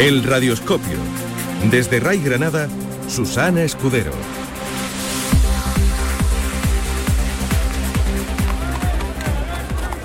[0.00, 0.96] El Radioscopio.
[1.70, 2.68] Desde Ray Granada,
[3.06, 4.12] Susana Escudero.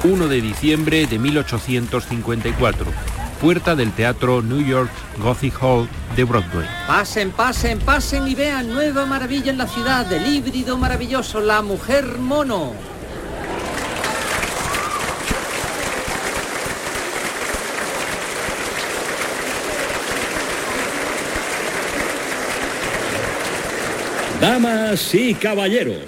[0.03, 2.86] 1 de diciembre de 1854,
[3.39, 6.67] puerta del Teatro New York Gothic Hall de Broadway.
[6.88, 12.17] Pasen, pasen, pasen y vean nueva maravilla en la ciudad del híbrido maravilloso, la mujer
[12.20, 12.73] mono.
[24.45, 26.05] Damas y caballeros,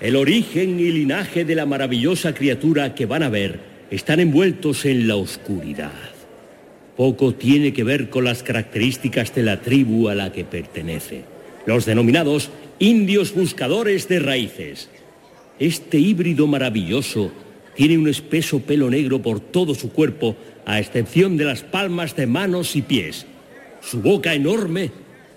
[0.00, 5.06] el origen y linaje de la maravillosa criatura que van a ver están envueltos en
[5.06, 5.92] la oscuridad.
[6.96, 11.24] Poco tiene que ver con las características de la tribu a la que pertenece,
[11.66, 14.88] los denominados indios buscadores de raíces.
[15.58, 17.30] Este híbrido maravilloso
[17.76, 22.26] tiene un espeso pelo negro por todo su cuerpo, a excepción de las palmas de
[22.26, 23.26] manos y pies.
[23.82, 24.92] Su boca enorme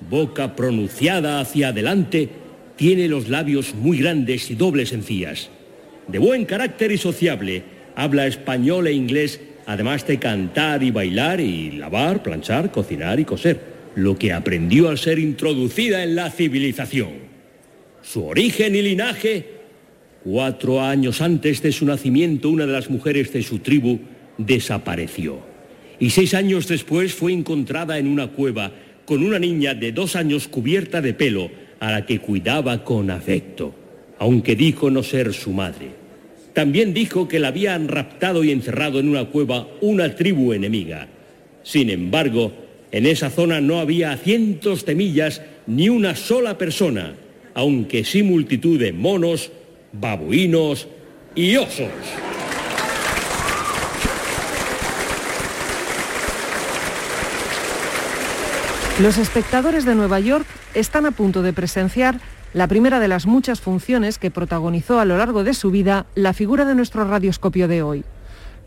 [0.09, 2.29] boca pronunciada hacia adelante,
[2.75, 5.49] tiene los labios muy grandes y dobles encías.
[6.07, 7.63] De buen carácter y sociable,
[7.95, 13.59] habla español e inglés, además de cantar y bailar y lavar, planchar, cocinar y coser,
[13.95, 17.31] lo que aprendió al ser introducida en la civilización.
[18.01, 19.45] Su origen y linaje,
[20.23, 23.99] cuatro años antes de su nacimiento, una de las mujeres de su tribu
[24.37, 25.39] desapareció.
[25.99, 28.71] Y seis años después fue encontrada en una cueva
[29.05, 33.73] con una niña de dos años cubierta de pelo a la que cuidaba con afecto,
[34.17, 35.91] aunque dijo no ser su madre.
[36.53, 41.07] También dijo que la habían raptado y encerrado en una cueva una tribu enemiga.
[41.63, 42.53] Sin embargo,
[42.91, 47.15] en esa zona no había cientos de millas ni una sola persona,
[47.55, 49.51] aunque sí multitud de monos,
[49.93, 50.87] babuinos
[51.35, 51.89] y osos.
[58.99, 60.45] Los espectadores de Nueva York
[60.75, 62.19] están a punto de presenciar
[62.53, 66.33] la primera de las muchas funciones que protagonizó a lo largo de su vida la
[66.33, 68.05] figura de nuestro radioscopio de hoy.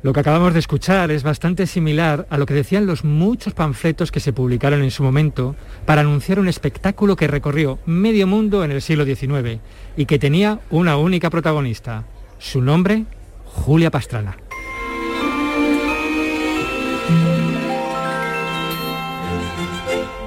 [0.03, 4.11] Lo que acabamos de escuchar es bastante similar a lo que decían los muchos panfletos
[4.11, 5.55] que se publicaron en su momento
[5.85, 9.61] para anunciar un espectáculo que recorrió medio mundo en el siglo XIX
[9.97, 12.03] y que tenía una única protagonista.
[12.39, 13.05] Su nombre,
[13.45, 14.37] Julia Pastrana.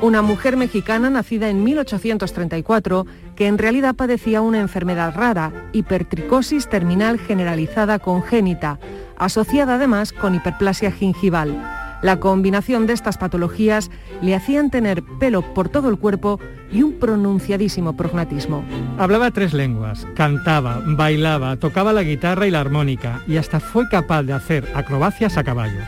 [0.02, 3.06] Una mujer mexicana nacida en 1834
[3.36, 8.80] que en realidad padecía una enfermedad rara, hipertricosis terminal generalizada congénita,
[9.18, 11.62] asociada además con hiperplasia gingival.
[12.02, 16.40] La combinación de estas patologías le hacían tener pelo por todo el cuerpo
[16.72, 18.64] y un pronunciadísimo prognatismo.
[18.98, 24.24] Hablaba tres lenguas, cantaba, bailaba, tocaba la guitarra y la armónica y hasta fue capaz
[24.24, 25.81] de hacer acrobacias a caballo.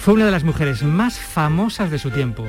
[0.00, 2.46] Fue una de las mujeres más famosas de su tiempo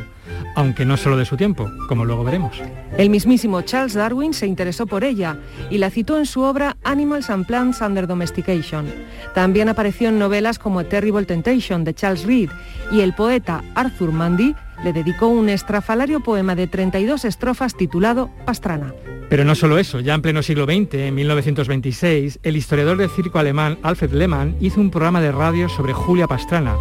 [0.56, 2.58] aunque no solo de su tiempo, como luego veremos.
[2.98, 5.38] El mismísimo Charles Darwin se interesó por ella
[5.70, 8.88] y la citó en su obra Animals and Plants Under Domestication.
[9.34, 12.50] También apareció en novelas como Terrible Temptation de Charles Reed
[12.92, 18.94] y el poeta Arthur Mundy le dedicó un estrafalario poema de 32 estrofas titulado Pastrana.
[19.30, 23.40] Pero no solo eso, ya en pleno siglo XX, en 1926, el historiador de circo
[23.40, 26.76] alemán Alfred Lehmann hizo un programa de radio sobre Julia Pastrana.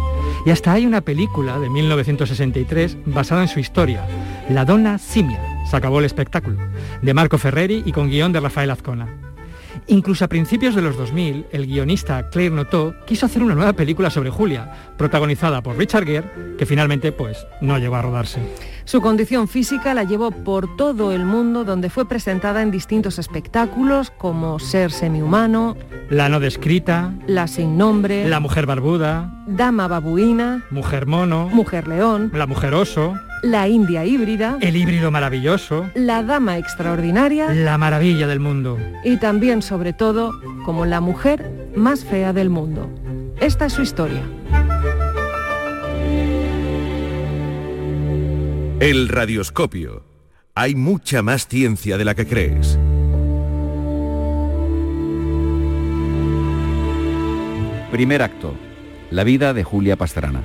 [0.45, 4.05] Y hasta hay una película de 1963 basada en su historia,
[4.49, 6.57] La Donna Simia, se acabó el espectáculo,
[7.01, 9.07] de Marco Ferreri y con guion de Rafael Azcona.
[9.87, 14.09] Incluso a principios de los 2000, el guionista Claire Notot quiso hacer una nueva película
[14.09, 18.39] sobre Julia, protagonizada por Richard Gere, que finalmente pues no llegó a rodarse.
[18.91, 24.11] Su condición física la llevó por todo el mundo donde fue presentada en distintos espectáculos
[24.11, 25.77] como Ser semihumano,
[26.09, 32.31] La no descrita, La sin nombre, La mujer barbuda, Dama babuina, Mujer mono, Mujer león,
[32.33, 38.41] La mujer oso, La india híbrida, El híbrido maravilloso, La dama extraordinaria, La maravilla del
[38.41, 40.33] mundo y también sobre todo
[40.65, 42.89] como la mujer más fea del mundo.
[43.39, 44.21] Esta es su historia.
[48.81, 50.03] El Radioscopio.
[50.55, 52.79] hay mucha más ciencia de la que crees.
[57.91, 58.55] Primer acto.
[59.11, 60.43] La vida de Julia Pastrana.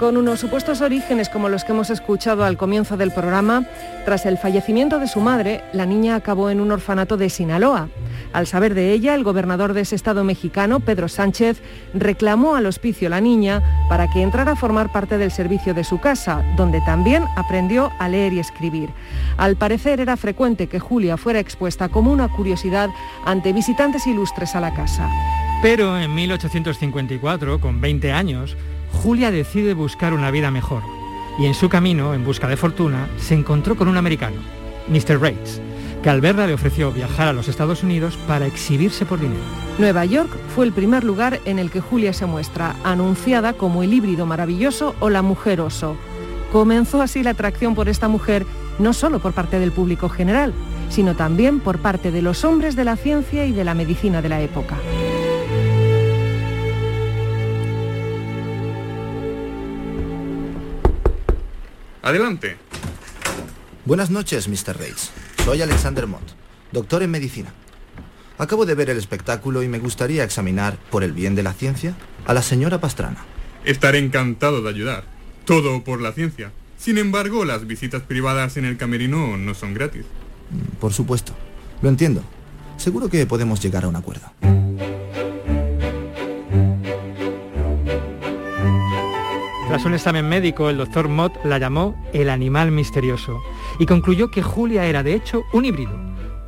[0.00, 3.66] Con unos supuestos orígenes como los que hemos escuchado al comienzo del programa,
[4.06, 7.90] tras el fallecimiento de su madre, la niña acabó en un orfanato de Sinaloa.
[8.32, 11.60] Al saber de ella, el gobernador de ese estado mexicano, Pedro Sánchez,
[11.92, 16.00] reclamó al hospicio la niña para que entrara a formar parte del servicio de su
[16.00, 18.88] casa, donde también aprendió a leer y escribir.
[19.36, 22.88] Al parecer era frecuente que Julia fuera expuesta como una curiosidad
[23.26, 25.10] ante visitantes ilustres a la casa.
[25.60, 28.56] Pero en 1854, con 20 años,
[28.92, 30.82] Julia decide buscar una vida mejor
[31.38, 34.36] y en su camino, en busca de fortuna, se encontró con un americano,
[34.88, 35.20] Mr.
[35.20, 35.60] Rates,
[36.02, 39.40] que al verla le ofreció viajar a los Estados Unidos para exhibirse por dinero.
[39.78, 43.94] Nueva York fue el primer lugar en el que Julia se muestra, anunciada como el
[43.94, 45.96] híbrido maravilloso o la mujer oso.
[46.52, 48.44] Comenzó así la atracción por esta mujer
[48.78, 50.52] no solo por parte del público general,
[50.88, 54.28] sino también por parte de los hombres de la ciencia y de la medicina de
[54.28, 54.76] la época.
[62.02, 62.56] Adelante.
[63.84, 64.78] Buenas noches, Mr.
[64.78, 65.10] Reitz.
[65.44, 66.22] Soy Alexander Mott,
[66.72, 67.52] doctor en medicina.
[68.38, 71.94] Acabo de ver el espectáculo y me gustaría examinar, por el bien de la ciencia,
[72.26, 73.18] a la señora Pastrana.
[73.64, 75.04] Estaré encantado de ayudar.
[75.44, 76.52] Todo por la ciencia.
[76.78, 80.06] Sin embargo, las visitas privadas en el camerino no son gratis.
[80.50, 81.34] Mm, por supuesto.
[81.82, 82.24] Lo entiendo.
[82.78, 84.32] Seguro que podemos llegar a un acuerdo.
[89.70, 93.40] Tras un examen médico, el doctor Mott la llamó el animal misterioso
[93.78, 95.92] y concluyó que Julia era de hecho un híbrido,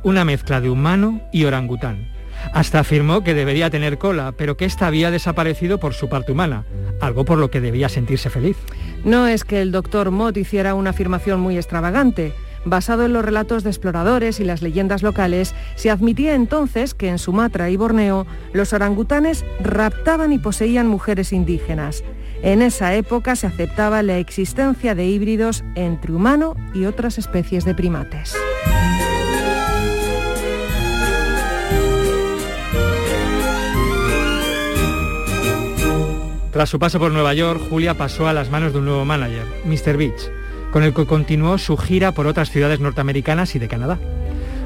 [0.03, 2.11] una mezcla de humano y orangután.
[2.53, 6.65] Hasta afirmó que debería tener cola, pero que ésta había desaparecido por su parte humana,
[6.99, 8.57] algo por lo que debía sentirse feliz.
[9.05, 12.33] No es que el doctor Mott hiciera una afirmación muy extravagante.
[12.65, 17.19] Basado en los relatos de exploradores y las leyendas locales, se admitía entonces que en
[17.19, 22.03] Sumatra y Borneo los orangutanes raptaban y poseían mujeres indígenas.
[22.41, 27.73] En esa época se aceptaba la existencia de híbridos entre humano y otras especies de
[27.73, 28.35] primates.
[36.53, 39.47] Tras su paso por Nueva York, Julia pasó a las manos de un nuevo manager,
[39.65, 39.97] Mr.
[39.97, 40.29] Beach,
[40.73, 43.99] con el que continuó su gira por otras ciudades norteamericanas y de Canadá.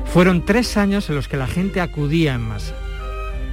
[0.06, 2.74] Fueron tres años en los que la gente acudía en masa.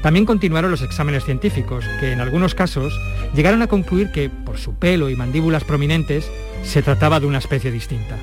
[0.03, 2.97] También continuaron los exámenes científicos, que en algunos casos
[3.35, 6.31] llegaron a concluir que, por su pelo y mandíbulas prominentes,
[6.63, 8.17] se trataba de una especie distinta.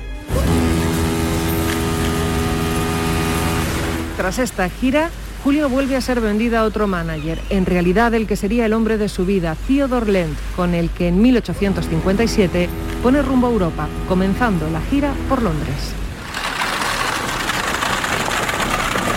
[4.16, 5.10] Tras esta gira,
[5.42, 8.98] Julio vuelve a ser vendida a otro manager, en realidad el que sería el hombre
[8.98, 12.68] de su vida, Theodore Lent, con el que en 1857
[13.02, 15.94] pone rumbo a Europa, comenzando la gira por Londres.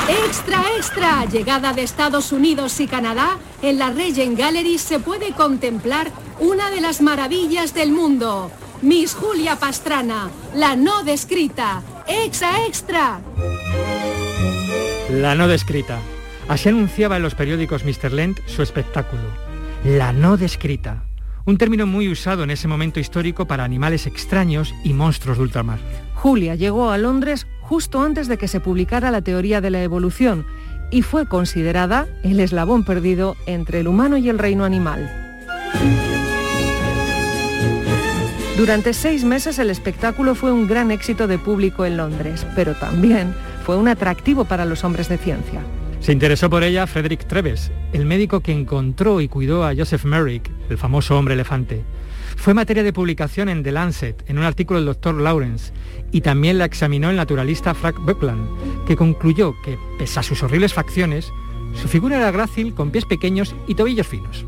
[0.08, 6.12] Extra, extra, llegada de Estados Unidos y Canadá, en la Regent Gallery se puede contemplar
[6.40, 8.52] una de las maravillas del mundo.
[8.82, 11.82] Miss Julia Pastrana, la no descrita.
[12.08, 13.20] Extra, extra.
[15.16, 16.00] La no descrita.
[16.50, 18.12] Así anunciaba en los periódicos Mr.
[18.12, 19.24] Lent su espectáculo.
[19.86, 21.06] La no descrita.
[21.46, 25.80] Un término muy usado en ese momento histórico para animales extraños y monstruos de ultramar.
[26.16, 30.46] Julia llegó a Londres justo antes de que se publicara la teoría de la evolución
[30.92, 35.10] y fue considerada el eslabón perdido entre el humano y el reino animal.
[38.58, 43.34] Durante seis meses el espectáculo fue un gran éxito de público en Londres, pero también
[43.66, 45.62] fue un atractivo para los hombres de ciencia.
[46.00, 50.52] Se interesó por ella Frederick Treves, el médico que encontró y cuidó a Joseph Merrick,
[50.70, 51.84] el famoso hombre elefante.
[52.36, 55.74] Fue materia de publicación en The Lancet, en un artículo del doctor Lawrence,
[56.12, 60.76] y también la examinó el naturalista Frank Buckland, que concluyó que, pese a sus horribles
[60.76, 61.32] facciones,
[61.74, 64.46] su figura era grácil, con pies pequeños y tobillos finos.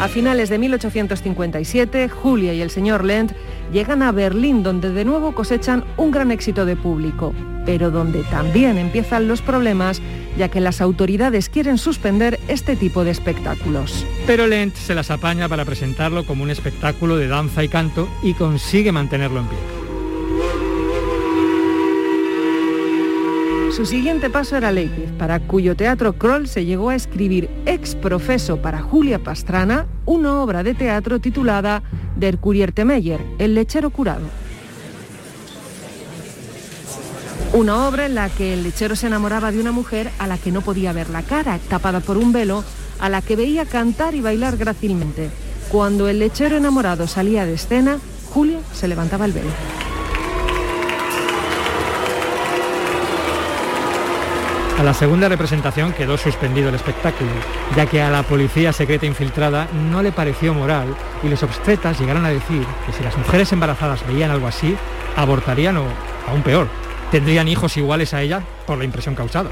[0.00, 3.32] A finales de 1857, Julia y el señor Lent
[3.70, 7.34] llegan a Berlín, donde de nuevo cosechan un gran éxito de público,
[7.66, 10.00] pero donde también empiezan los problemas,
[10.38, 14.06] ya que las autoridades quieren suspender este tipo de espectáculos.
[14.26, 18.32] Pero Lent se las apaña para presentarlo como un espectáculo de danza y canto y
[18.32, 19.79] consigue mantenerlo en pie.
[23.80, 28.60] Su siguiente paso era Leipzig, para cuyo teatro Kroll se llegó a escribir ex profeso
[28.60, 31.82] para Julia Pastrana una obra de teatro titulada
[32.14, 34.26] Der Kurierte Meyer, El lechero curado.
[37.54, 40.52] Una obra en la que el lechero se enamoraba de una mujer a la que
[40.52, 42.62] no podía ver la cara, tapada por un velo,
[42.98, 45.30] a la que veía cantar y bailar grácilmente.
[45.70, 47.96] Cuando el lechero enamorado salía de escena,
[48.28, 49.79] Julia se levantaba el velo.
[54.80, 57.28] A la segunda representación quedó suspendido el espectáculo,
[57.76, 62.24] ya que a la policía secreta infiltrada no le pareció moral y los obstetras llegaron
[62.24, 64.74] a decir que si las mujeres embarazadas veían algo así,
[65.16, 65.84] abortarían o,
[66.26, 66.66] aún peor,
[67.10, 69.50] tendrían hijos iguales a ella por la impresión causada.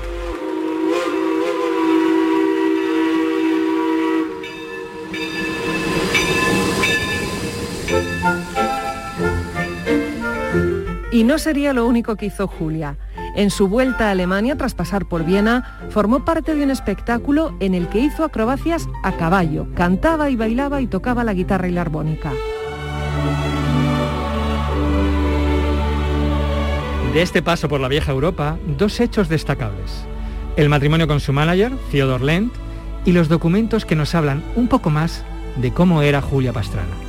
[11.13, 12.97] Y no sería lo único que hizo Julia.
[13.39, 17.73] En su vuelta a Alemania, tras pasar por Viena, formó parte de un espectáculo en
[17.73, 21.83] el que hizo acrobacias a caballo, cantaba y bailaba y tocaba la guitarra y la
[21.83, 22.33] armónica.
[27.15, 30.05] De este paso por la vieja Europa, dos hechos destacables.
[30.57, 32.53] El matrimonio con su manager, Theodor Lent,
[33.05, 37.08] y los documentos que nos hablan un poco más de cómo era Julia Pastrana.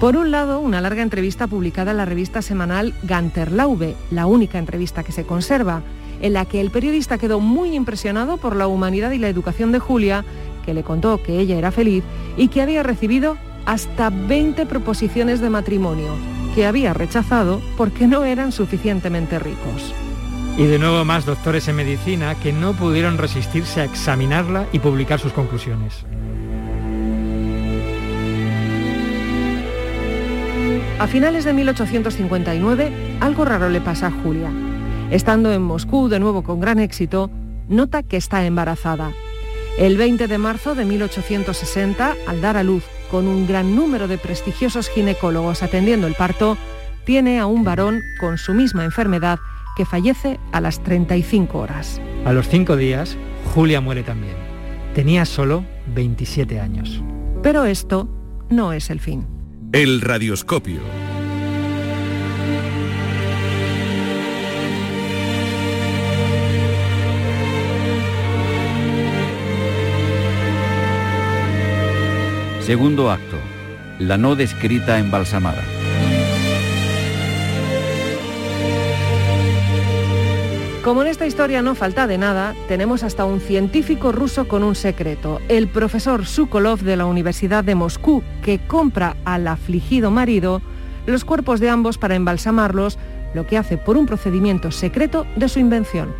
[0.00, 5.04] Por un lado, una larga entrevista publicada en la revista semanal Ganterlaube, la única entrevista
[5.04, 5.82] que se conserva,
[6.22, 9.78] en la que el periodista quedó muy impresionado por la humanidad y la educación de
[9.78, 10.24] Julia,
[10.64, 12.02] que le contó que ella era feliz
[12.38, 16.14] y que había recibido hasta 20 proposiciones de matrimonio,
[16.54, 19.94] que había rechazado porque no eran suficientemente ricos.
[20.56, 25.20] Y de nuevo más doctores en medicina que no pudieron resistirse a examinarla y publicar
[25.20, 26.06] sus conclusiones.
[31.00, 34.50] A finales de 1859, algo raro le pasa a Julia.
[35.10, 37.30] Estando en Moscú de nuevo con gran éxito,
[37.70, 39.10] nota que está embarazada.
[39.78, 44.18] El 20 de marzo de 1860, al dar a luz con un gran número de
[44.18, 46.58] prestigiosos ginecólogos atendiendo el parto,
[47.06, 49.38] tiene a un varón con su misma enfermedad
[49.78, 51.98] que fallece a las 35 horas.
[52.26, 53.16] A los cinco días,
[53.54, 54.36] Julia muere también.
[54.94, 55.64] Tenía solo
[55.94, 57.02] 27 años.
[57.42, 58.06] Pero esto
[58.50, 59.39] no es el fin.
[59.72, 60.80] El radioscopio.
[72.62, 73.38] Segundo acto.
[74.00, 75.62] La no descrita embalsamada.
[80.82, 84.74] Como en esta historia no falta de nada, tenemos hasta un científico ruso con un
[84.74, 90.62] secreto, el profesor Sukolov de la Universidad de Moscú, que compra al afligido marido
[91.04, 92.98] los cuerpos de ambos para embalsamarlos,
[93.34, 96.14] lo que hace por un procedimiento secreto de su invención.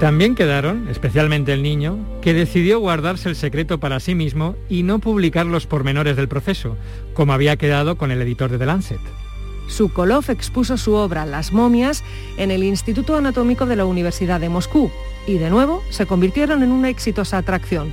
[0.00, 5.00] También quedaron, especialmente el niño, que decidió guardarse el secreto para sí mismo y no
[5.00, 6.78] publicar los pormenores del proceso,
[7.12, 9.27] como había quedado con el editor de The Lancet.
[9.68, 12.02] Sukolov expuso su obra Las momias
[12.36, 14.90] en el Instituto Anatómico de la Universidad de Moscú
[15.26, 17.92] y de nuevo se convirtieron en una exitosa atracción.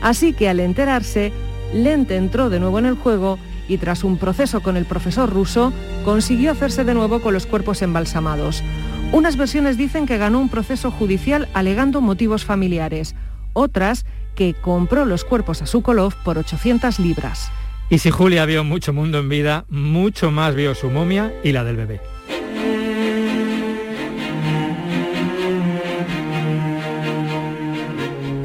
[0.00, 1.32] Así que al enterarse,
[1.74, 3.38] Lent entró de nuevo en el juego
[3.68, 5.72] y tras un proceso con el profesor ruso,
[6.04, 8.64] consiguió hacerse de nuevo con los cuerpos embalsamados.
[9.12, 13.14] Unas versiones dicen que ganó un proceso judicial alegando motivos familiares,
[13.52, 17.52] otras que compró los cuerpos a Sukolov por 800 libras.
[17.90, 21.64] Y si Julia vio mucho mundo en vida, mucho más vio su momia y la
[21.64, 22.00] del bebé.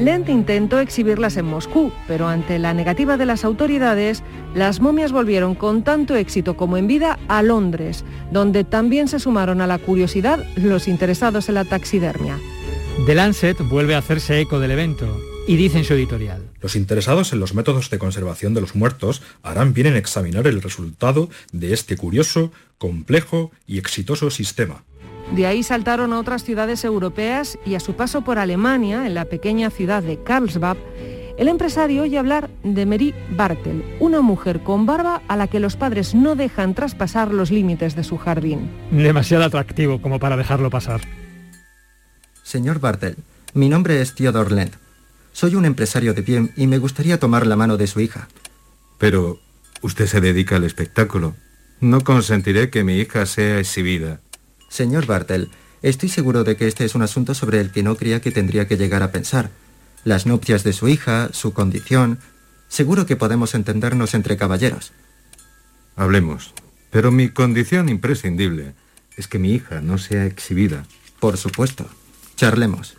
[0.00, 4.22] Lent intentó exhibirlas en Moscú, pero ante la negativa de las autoridades,
[4.54, 9.60] las momias volvieron con tanto éxito como en vida a Londres, donde también se sumaron
[9.60, 12.38] a la curiosidad los interesados en la taxidermia.
[13.06, 15.06] The Lancet vuelve a hacerse eco del evento
[15.46, 16.42] y dice en su editorial.
[16.66, 20.60] Los interesados en los métodos de conservación de los muertos harán bien en examinar el
[20.60, 24.82] resultado de este curioso, complejo y exitoso sistema.
[25.30, 29.26] De ahí saltaron a otras ciudades europeas y a su paso por Alemania, en la
[29.26, 30.76] pequeña ciudad de Karlsbad,
[31.38, 35.76] el empresario oye hablar de Mary Bartel, una mujer con barba a la que los
[35.76, 38.72] padres no dejan traspasar los límites de su jardín.
[38.90, 41.00] Demasiado atractivo como para dejarlo pasar.
[42.42, 43.18] Señor Bartel,
[43.54, 44.74] mi nombre es Theodor Lent.
[45.36, 48.26] Soy un empresario de bien y me gustaría tomar la mano de su hija.
[48.96, 49.38] Pero
[49.82, 51.36] usted se dedica al espectáculo.
[51.78, 54.22] No consentiré que mi hija sea exhibida.
[54.70, 55.50] Señor Bartel,
[55.82, 58.66] estoy seguro de que este es un asunto sobre el que no creía que tendría
[58.66, 59.50] que llegar a pensar.
[60.04, 62.18] Las nupcias de su hija, su condición...
[62.68, 64.92] Seguro que podemos entendernos entre caballeros.
[65.96, 66.54] Hablemos.
[66.90, 68.72] Pero mi condición imprescindible
[69.18, 70.86] es que mi hija no sea exhibida.
[71.20, 71.86] Por supuesto.
[72.36, 72.95] Charlemos.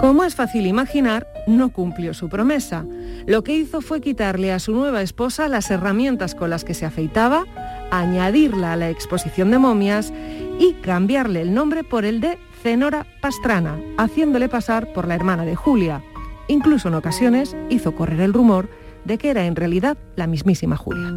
[0.00, 2.86] Como es fácil imaginar, no cumplió su promesa.
[3.26, 6.86] Lo que hizo fue quitarle a su nueva esposa las herramientas con las que se
[6.86, 7.46] afeitaba,
[7.90, 10.12] añadirla a la exposición de momias
[10.60, 15.56] y cambiarle el nombre por el de Zenora Pastrana, haciéndole pasar por la hermana de
[15.56, 16.00] Julia.
[16.46, 18.68] Incluso en ocasiones hizo correr el rumor
[19.08, 21.12] de que era en realidad la mismísima Julia.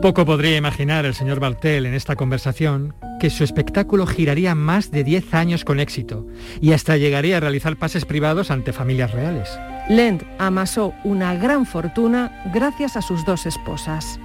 [0.00, 5.04] Poco podría imaginar el señor Bartel en esta conversación que su espectáculo giraría más de
[5.04, 6.26] 10 años con éxito
[6.60, 9.58] y hasta llegaría a realizar pases privados ante familias reales.
[9.88, 14.20] Lent amasó una gran fortuna gracias a sus dos esposas.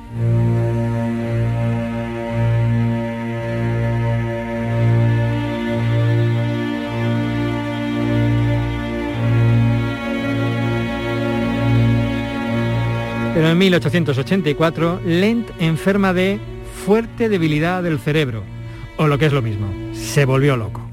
[13.35, 16.39] Pero en 1884, Lent enferma de
[16.85, 18.43] fuerte debilidad del cerebro,
[18.95, 20.89] o lo que es lo mismo, se volvió loco.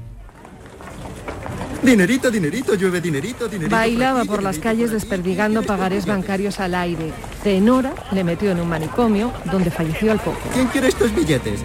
[1.81, 3.73] Dinerito, dinerito, llueve dinerito, dinerito.
[3.73, 7.13] Bailaba por las calles desperdigando pagarés bancarios al aire.
[7.43, 10.41] Zenora le metió en un manicomio donde falleció al poco.
[10.53, 11.63] ¿Quién quiere estos billetes?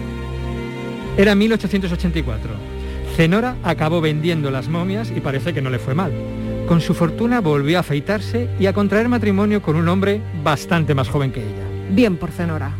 [1.17, 2.51] Era 1884.
[3.17, 6.13] Zenora acabó vendiendo las momias y parece que no le fue mal.
[6.69, 11.09] Con su fortuna volvió a afeitarse y a contraer matrimonio con un hombre bastante más
[11.09, 11.63] joven que ella.
[11.89, 12.71] Bien por Zenora.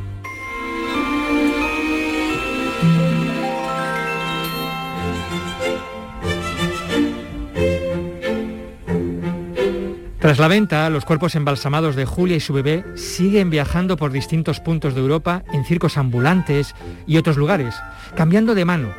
[10.20, 14.60] Tras la venta, los cuerpos embalsamados de Julia y su bebé siguen viajando por distintos
[14.60, 16.76] puntos de Europa en circos ambulantes
[17.08, 17.74] y otros lugares,
[18.16, 18.90] cambiando de mano,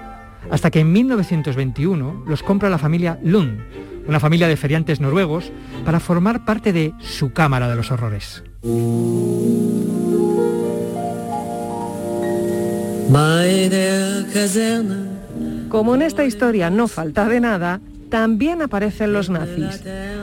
[0.50, 3.60] hasta que en 1921 los compra la familia Lund,
[4.10, 5.52] una familia de feriantes noruegos,
[5.84, 8.42] para formar parte de su Cámara de los Horrores.
[15.68, 19.80] Como en esta historia no falta de nada, también aparecen los nazis.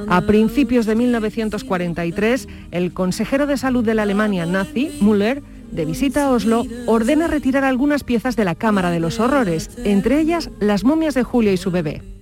[0.09, 5.41] A principios de 1943, el consejero de salud de la Alemania nazi, Müller,
[5.71, 10.19] de visita a Oslo, ordena retirar algunas piezas de la Cámara de los Horrores, entre
[10.19, 12.16] ellas las momias de Julia y su bebé.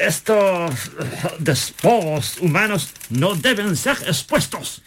[0.00, 0.90] Estos
[1.38, 4.80] despojos humanos no deben ser expuestos.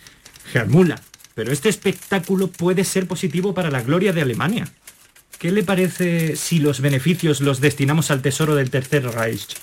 [0.52, 1.00] Germula,
[1.36, 4.68] pero este espectáculo puede ser positivo para la gloria de Alemania.
[5.38, 9.56] ¿Qué le parece si los beneficios los destinamos al tesoro del Tercer Reich?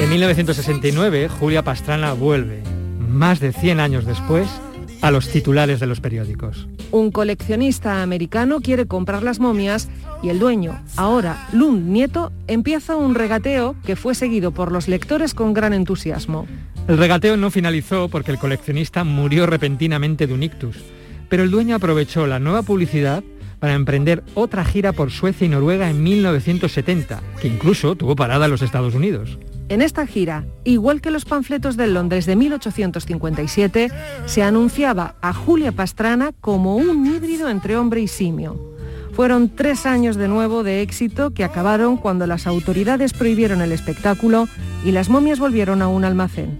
[0.00, 2.62] En 1969, Julia Pastrana vuelve,
[3.08, 4.48] más de 100 años después,
[5.00, 6.68] a los titulares de los periódicos.
[6.90, 9.88] Un coleccionista americano quiere comprar las momias
[10.22, 15.34] y el dueño, ahora Lund Nieto, empieza un regateo que fue seguido por los lectores
[15.34, 16.46] con gran entusiasmo.
[16.88, 20.76] El regateo no finalizó porque el coleccionista murió repentinamente de un ictus,
[21.28, 23.22] pero el dueño aprovechó la nueva publicidad
[23.60, 28.52] para emprender otra gira por Suecia y Noruega en 1970, que incluso tuvo parada en
[28.52, 29.38] los Estados Unidos.
[29.70, 33.90] En esta gira, igual que los panfletos de Londres de 1857,
[34.24, 38.58] se anunciaba a Julia Pastrana como un híbrido entre hombre y simio.
[39.12, 44.48] Fueron tres años de nuevo de éxito que acabaron cuando las autoridades prohibieron el espectáculo
[44.86, 46.58] y las momias volvieron a un almacén.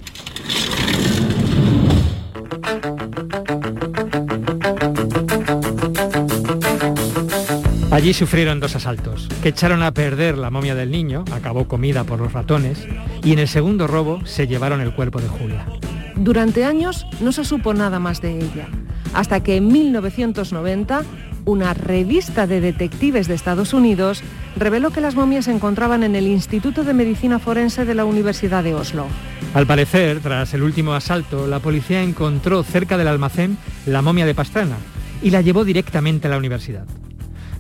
[7.98, 12.20] Allí sufrieron dos asaltos, que echaron a perder la momia del niño, acabó comida por
[12.20, 12.86] los ratones,
[13.24, 15.66] y en el segundo robo se llevaron el cuerpo de Julia.
[16.14, 18.68] Durante años no se supo nada más de ella,
[19.14, 21.02] hasta que en 1990
[21.44, 24.22] una revista de detectives de Estados Unidos
[24.54, 28.62] reveló que las momias se encontraban en el Instituto de Medicina Forense de la Universidad
[28.62, 29.06] de Oslo.
[29.54, 34.36] Al parecer, tras el último asalto, la policía encontró cerca del almacén la momia de
[34.36, 34.76] Pastrana
[35.20, 36.84] y la llevó directamente a la universidad.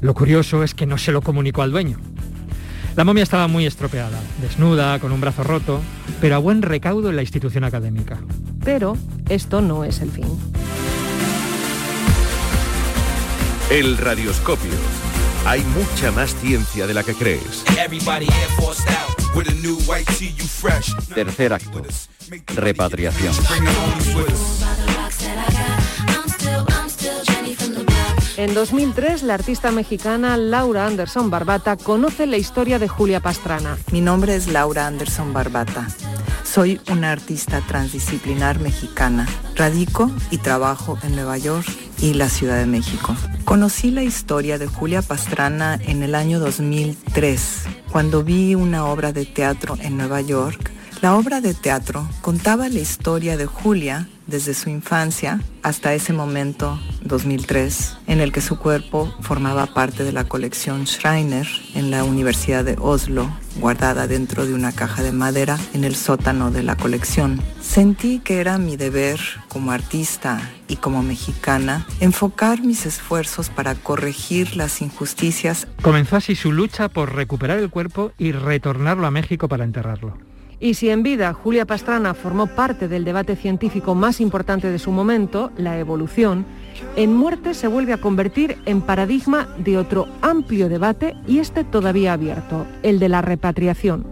[0.00, 1.98] Lo curioso es que no se lo comunicó al dueño.
[2.96, 5.80] La momia estaba muy estropeada, desnuda, con un brazo roto,
[6.20, 8.18] pero a buen recaudo en la institución académica.
[8.64, 8.96] Pero
[9.28, 10.26] esto no es el fin.
[13.70, 14.72] El radioscopio.
[15.46, 17.64] Hay mucha más ciencia de la que crees.
[21.14, 21.82] Tercer acto.
[22.54, 23.34] Repatriación.
[28.38, 33.76] En 2003, la artista mexicana Laura Anderson Barbata conoce la historia de Julia Pastrana.
[33.90, 35.88] Mi nombre es Laura Anderson Barbata.
[36.44, 39.26] Soy una artista transdisciplinar mexicana.
[39.56, 41.66] Radico y trabajo en Nueva York
[42.00, 43.16] y la Ciudad de México.
[43.44, 49.26] Conocí la historia de Julia Pastrana en el año 2003, cuando vi una obra de
[49.26, 50.70] teatro en Nueva York.
[51.02, 56.78] La obra de teatro contaba la historia de Julia desde su infancia hasta ese momento
[57.08, 62.64] 2003, en el que su cuerpo formaba parte de la colección Schreiner en la Universidad
[62.64, 67.42] de Oslo, guardada dentro de una caja de madera en el sótano de la colección.
[67.60, 69.18] Sentí que era mi deber
[69.48, 75.66] como artista y como mexicana enfocar mis esfuerzos para corregir las injusticias.
[75.82, 80.27] Comenzó así su lucha por recuperar el cuerpo y retornarlo a México para enterrarlo.
[80.60, 84.90] Y si en vida Julia Pastrana formó parte del debate científico más importante de su
[84.90, 86.44] momento, la evolución,
[86.96, 92.12] en muerte se vuelve a convertir en paradigma de otro amplio debate y este todavía
[92.12, 94.04] abierto, el de la repatriación.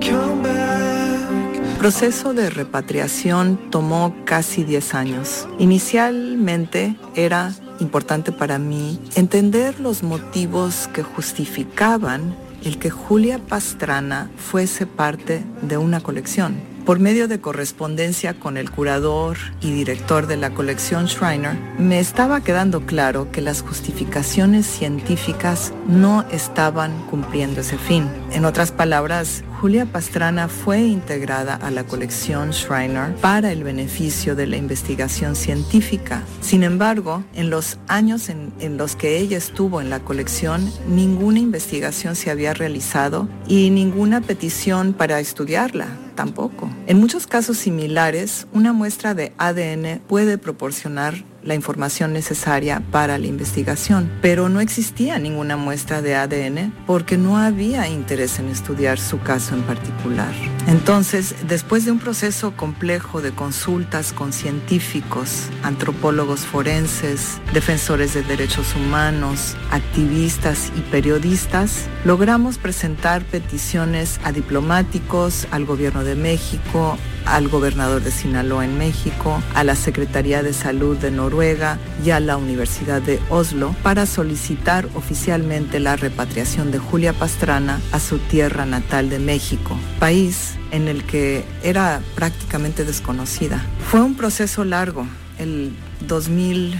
[0.00, 5.48] El proceso de repatriación tomó casi 10 años.
[5.58, 12.34] Inicialmente era importante para mí entender los motivos que justificaban
[12.66, 16.56] el que Julia Pastrana fuese parte de una colección.
[16.84, 22.42] Por medio de correspondencia con el curador y director de la colección Schreiner, me estaba
[22.42, 28.08] quedando claro que las justificaciones científicas no estaban cumpliendo ese fin.
[28.32, 34.46] En otras palabras, Julia Pastrana fue integrada a la colección Schreiner para el beneficio de
[34.46, 36.22] la investigación científica.
[36.40, 41.40] Sin embargo, en los años en, en, los que ella estuvo en la colección, ninguna
[41.40, 46.70] investigación se había realizado y ninguna petición para estudiarla tampoco.
[46.86, 53.26] En muchos casos similares, una muestra de ADN puede proporcionar la información necesaria para la
[53.26, 59.20] investigación, pero no existía ninguna muestra de ADN porque no había interés en estudiar su
[59.20, 60.34] caso en particular.
[60.66, 68.74] Entonces, después de un proceso complejo de consultas con científicos, antropólogos forenses, defensores de derechos
[68.74, 78.02] humanos, activistas y periodistas, logramos presentar peticiones a diplomáticos, al gobierno de México, al gobernador
[78.02, 83.02] de Sinaloa en México, a la Secretaría de Salud de Noruega y a la Universidad
[83.02, 89.18] de Oslo para solicitar oficialmente la repatriación de Julia Pastrana a su tierra natal de
[89.18, 93.64] México, país en el que era prácticamente desconocida.
[93.90, 95.06] Fue un proceso largo.
[95.38, 96.74] El 2000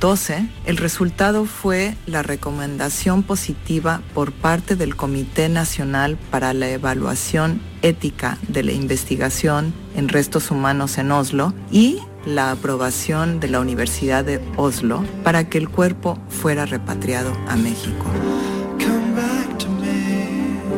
[0.00, 7.60] 12, el resultado fue la recomendación positiva por parte del Comité Nacional para la Evaluación
[7.82, 14.24] Ética de la Investigación en Restos Humanos en Oslo y la aprobación de la Universidad
[14.24, 18.06] de Oslo para que el cuerpo fuera repatriado a México.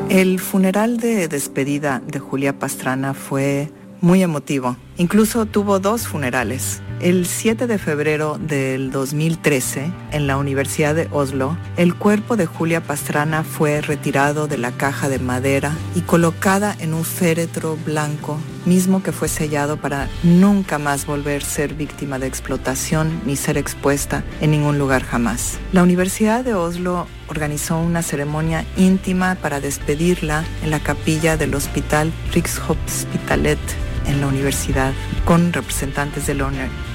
[0.09, 4.77] El funeral de despedida de Julia Pastrana fue muy emotivo.
[4.99, 6.83] Incluso tuvo dos funerales.
[7.03, 12.81] El 7 de febrero del 2013, en la Universidad de Oslo, el cuerpo de Julia
[12.81, 19.03] Pastrana fue retirado de la caja de madera y colocada en un féretro blanco, mismo
[19.03, 24.23] que fue sellado para nunca más volver a ser víctima de explotación ni ser expuesta
[24.41, 25.59] en ningún lugar jamás.
[25.73, 32.13] La Universidad de Oslo organizó una ceremonia íntima para despedirla en la capilla del Hospital
[32.33, 33.59] Rikshospitalet
[34.07, 34.93] en la universidad
[35.25, 36.51] con representantes de la,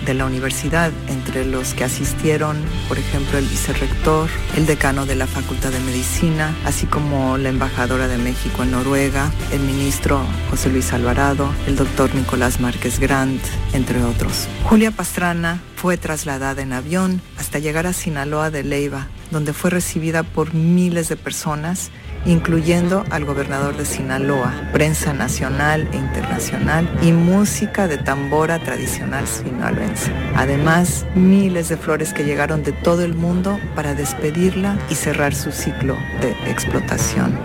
[0.06, 5.28] de la, universidad, entre los que asistieron, por ejemplo, el vicerrector, el decano de la
[5.28, 10.94] Facultad de Medicina, así como la embajadora de México en Noruega, el ministro José Luis
[10.94, 13.42] Alvarado, el doctor Nicolás Márquez Grant,
[13.74, 14.48] entre otros.
[14.64, 20.24] Julia Pastrana fue trasladada en avión hasta llegar a Sinaloa de Leiva, donde fue recibida
[20.24, 21.92] por miles de personas
[22.28, 30.12] incluyendo al gobernador de Sinaloa, prensa nacional e internacional y música de tambora tradicional sinaloense.
[30.36, 35.52] Además, miles de flores que llegaron de todo el mundo para despedirla y cerrar su
[35.52, 37.40] ciclo de explotación.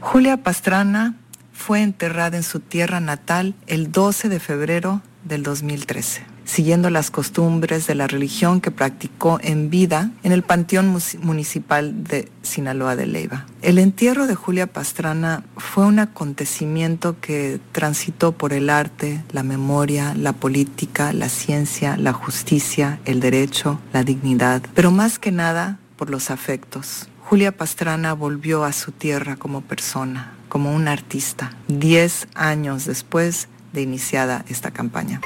[0.00, 1.14] Julia Pastrana
[1.52, 7.86] fue enterrada en su tierra natal el 12 de febrero del 2013 siguiendo las costumbres
[7.86, 13.46] de la religión que practicó en vida en el Panteón Municipal de Sinaloa de Leiva.
[13.60, 20.14] El entierro de Julia Pastrana fue un acontecimiento que transitó por el arte, la memoria,
[20.14, 26.08] la política, la ciencia, la justicia, el derecho, la dignidad, pero más que nada por
[26.08, 27.08] los afectos.
[27.26, 33.82] Julia Pastrana volvió a su tierra como persona, como un artista, diez años después de
[33.82, 35.20] iniciada esta campaña.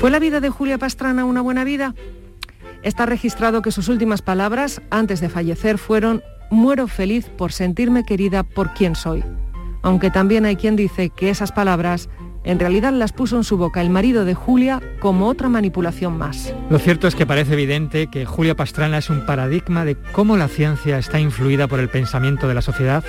[0.00, 1.94] ¿Fue la vida de Julia Pastrana una buena vida?
[2.82, 8.42] Está registrado que sus últimas palabras, antes de fallecer, fueron muero feliz por sentirme querida
[8.42, 9.22] por quien soy.
[9.82, 12.08] Aunque también hay quien dice que esas palabras
[12.44, 16.54] en realidad las puso en su boca el marido de Julia como otra manipulación más.
[16.70, 20.48] Lo cierto es que parece evidente que Julia Pastrana es un paradigma de cómo la
[20.48, 23.04] ciencia está influida por el pensamiento de la sociedad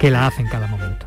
[0.00, 1.06] que la hace en cada momento.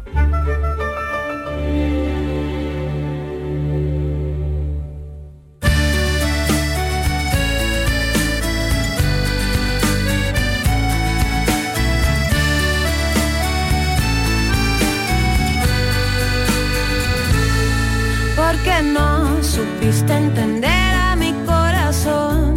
[19.88, 22.56] Entender a mi corazón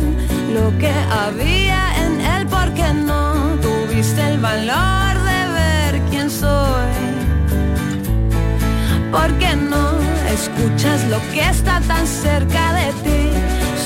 [0.55, 6.91] lo que había en él porque no tuviste el valor de ver quién soy.
[9.13, 9.91] Porque no
[10.33, 13.31] escuchas lo que está tan cerca de ti,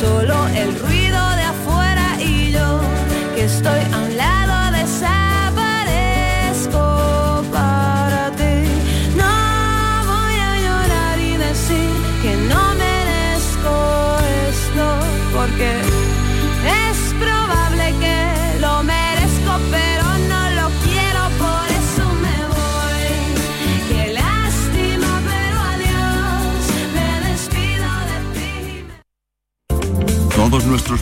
[0.00, 2.81] solo el ruido de afuera y yo
[3.35, 3.81] que estoy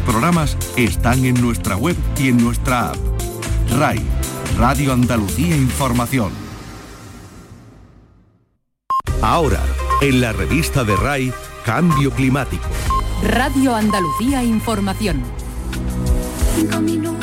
[0.04, 2.96] Programas están en nuestra web y en nuestra app.
[3.78, 4.00] RAI,
[4.58, 6.32] Radio Andalucía Información.
[9.22, 9.60] Ahora,
[10.00, 11.32] en la revista de RAI,
[11.64, 12.64] Cambio Climático.
[13.22, 15.22] Radio Andalucía Información.
[16.56, 17.19] Cinco minutos